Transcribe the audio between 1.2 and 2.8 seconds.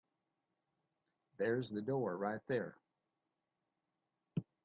There's the door right there.